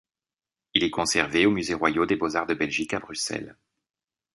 Il 0.73 0.83
est 0.83 0.89
conservé 0.89 1.45
au 1.45 1.51
musées 1.51 1.75
royaux 1.75 2.07
des 2.07 2.15
beaux-arts 2.15 2.47
de 2.47 2.55
Belgique 2.55 2.95
à 2.95 2.99
Bruxelles. 2.99 3.55